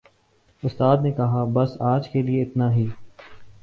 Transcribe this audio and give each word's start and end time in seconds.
اُستاد 0.63 0.97
نے 1.03 1.11
کہا، 1.11 1.43
"بس 1.53 1.77
آج 1.93 2.09
کے 2.09 2.21
لئے 2.21 2.41
اِتنا 2.41 2.73
ہی" 2.75 2.87